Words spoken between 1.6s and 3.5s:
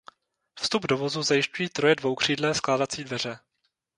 troje dvoukřídlé skládací dveře.